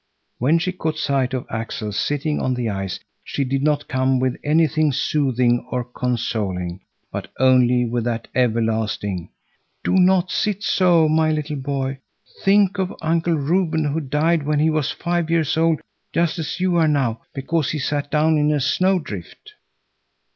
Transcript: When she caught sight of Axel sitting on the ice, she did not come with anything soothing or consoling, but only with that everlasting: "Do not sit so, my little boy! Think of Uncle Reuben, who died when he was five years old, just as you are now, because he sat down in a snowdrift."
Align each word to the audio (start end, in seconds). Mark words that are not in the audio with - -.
When 0.39 0.57
she 0.57 0.71
caught 0.71 0.97
sight 0.97 1.31
of 1.35 1.45
Axel 1.51 1.91
sitting 1.91 2.39
on 2.41 2.55
the 2.55 2.69
ice, 2.71 2.99
she 3.23 3.43
did 3.43 3.61
not 3.61 3.87
come 3.87 4.19
with 4.19 4.35
anything 4.43 4.91
soothing 4.91 5.63
or 5.69 5.83
consoling, 5.83 6.79
but 7.11 7.27
only 7.39 7.85
with 7.85 8.05
that 8.05 8.27
everlasting: 8.33 9.29
"Do 9.83 9.93
not 9.93 10.31
sit 10.31 10.63
so, 10.63 11.07
my 11.07 11.31
little 11.31 11.55
boy! 11.57 11.99
Think 12.43 12.79
of 12.79 12.95
Uncle 13.03 13.35
Reuben, 13.35 13.85
who 13.85 13.99
died 13.99 14.41
when 14.41 14.57
he 14.57 14.71
was 14.71 14.89
five 14.89 15.29
years 15.29 15.55
old, 15.55 15.79
just 16.11 16.39
as 16.39 16.59
you 16.59 16.77
are 16.77 16.87
now, 16.87 17.21
because 17.35 17.69
he 17.69 17.77
sat 17.77 18.09
down 18.09 18.39
in 18.39 18.51
a 18.51 18.59
snowdrift." 18.59 19.53